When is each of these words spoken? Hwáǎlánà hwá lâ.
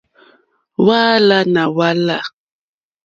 Hwáǎlánà 0.85 1.63
hwá 1.71 1.89
lâ. 2.05 2.17